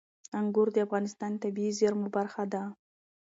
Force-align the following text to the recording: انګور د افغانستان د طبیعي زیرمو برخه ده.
انګور 0.39 0.67
د 0.73 0.77
افغانستان 0.85 1.31
د 1.33 1.37
طبیعي 1.43 1.71
زیرمو 1.79 2.07
برخه 2.17 2.43
ده. 2.53 2.63